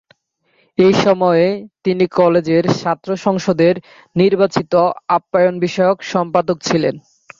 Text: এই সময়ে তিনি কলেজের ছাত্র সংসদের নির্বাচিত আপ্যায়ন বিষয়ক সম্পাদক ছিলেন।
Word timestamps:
এই 0.77 0.93
সময়ে 1.03 1.45
তিনি 1.85 2.05
কলেজের 2.17 2.65
ছাত্র 2.79 3.09
সংসদের 3.25 3.73
নির্বাচিত 4.15 4.73
আপ্যায়ন 5.17 5.55
বিষয়ক 5.65 5.97
সম্পাদক 6.11 6.57
ছিলেন। 6.67 6.95